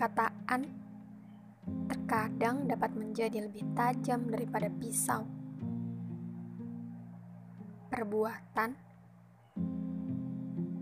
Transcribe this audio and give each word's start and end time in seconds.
Perkataan 0.00 0.64
terkadang 1.84 2.64
dapat 2.64 2.88
menjadi 2.96 3.44
lebih 3.44 3.68
tajam 3.76 4.32
daripada 4.32 4.72
pisau. 4.72 5.28
Perbuatan 7.92 8.80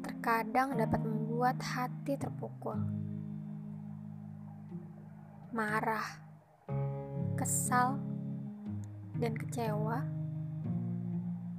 terkadang 0.07 0.79
dapat 0.79 1.03
membuat 1.03 1.59
hati 1.59 2.15
terpukul. 2.15 2.79
Marah, 5.51 6.23
kesal, 7.35 7.99
dan 9.19 9.35
kecewa 9.35 9.99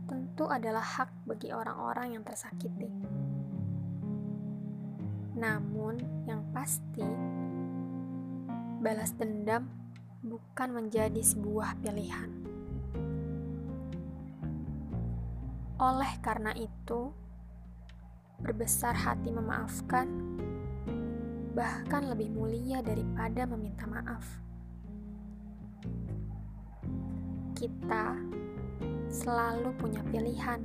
tentu 0.07 0.47
adalah 0.47 1.03
hak 1.03 1.11
bagi 1.27 1.51
orang-orang 1.51 2.15
yang 2.15 2.23
tersakiti. 2.23 2.87
Namun, 5.39 6.23
yang 6.27 6.43
pasti, 6.51 7.03
balas 8.79 9.11
dendam 9.19 9.67
bukan 10.23 10.71
menjadi 10.71 11.19
sebuah 11.19 11.83
pilihan. 11.83 12.31
Oleh 15.79 16.11
karena 16.23 16.55
itu, 16.55 17.11
berbesar 18.39 18.95
hati 18.95 19.31
memaafkan 19.35 20.07
bahkan 21.51 22.07
lebih 22.07 22.31
mulia 22.31 22.79
daripada 22.79 23.43
meminta 23.43 23.83
maaf. 23.83 24.23
Kita 27.51 28.15
selalu 29.11 29.75
punya 29.75 29.99
pilihan 30.07 30.63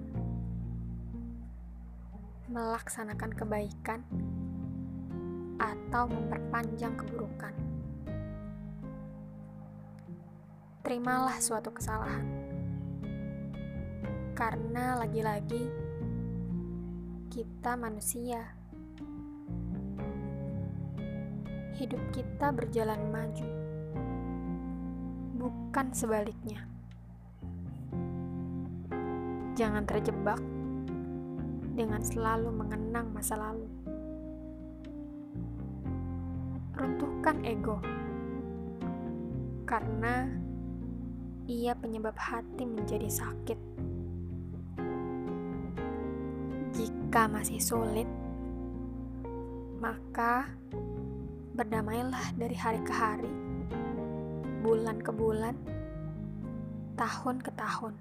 melaksanakan 2.46 3.34
kebaikan 3.34 4.06
atau 5.58 6.06
memperpanjang 6.06 6.94
keburukan. 6.94 7.73
Terimalah 10.84 11.40
suatu 11.40 11.72
kesalahan, 11.72 12.28
karena 14.36 15.00
lagi-lagi 15.00 15.72
kita 17.32 17.72
manusia. 17.72 18.52
Hidup 21.80 22.04
kita 22.12 22.52
berjalan 22.52 23.00
maju, 23.08 23.48
bukan 25.40 25.88
sebaliknya. 25.96 26.68
Jangan 29.56 29.88
terjebak 29.88 30.36
dengan 31.72 32.04
selalu 32.04 32.52
mengenang 32.52 33.08
masa 33.08 33.40
lalu. 33.40 33.72
Runtuhkan 36.76 37.40
ego, 37.40 37.80
karena 39.64 40.43
ia 41.44 41.76
penyebab 41.76 42.16
hati 42.16 42.64
menjadi 42.64 43.08
sakit. 43.08 43.58
Jika 46.74 47.28
masih 47.28 47.60
sulit, 47.60 48.08
maka 49.78 50.48
berdamailah 51.54 52.32
dari 52.34 52.56
hari 52.56 52.80
ke 52.80 52.90
hari, 52.90 53.30
bulan 54.64 54.98
ke 55.04 55.12
bulan, 55.12 55.54
tahun 56.96 57.36
ke 57.44 57.50
tahun. 57.54 57.94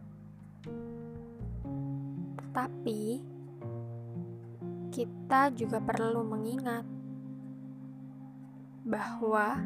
Tapi 2.56 3.22
kita 4.94 5.52
juga 5.52 5.84
perlu 5.84 6.24
mengingat 6.24 6.86
bahwa 8.88 9.60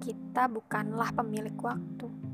kita 0.00 0.46
bukanlah 0.48 1.12
pemilik 1.12 1.56
waktu. 1.60 2.33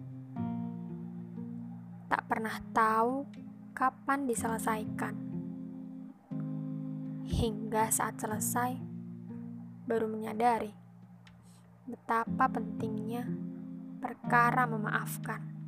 Tak 2.10 2.26
pernah 2.26 2.58
tahu 2.74 3.22
kapan 3.70 4.26
diselesaikan. 4.26 5.14
Hingga 7.30 7.86
saat 7.94 8.18
selesai, 8.18 8.74
baru 9.86 10.10
menyadari 10.10 10.74
betapa 11.86 12.50
pentingnya 12.50 13.30
perkara 14.02 14.66
memaafkan. 14.66 15.59